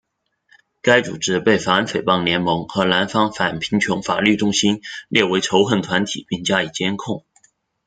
[0.81, 7.23] 该组织被反诽谤联盟和南方反贫穷法律中心列为仇恨团体并加以监控。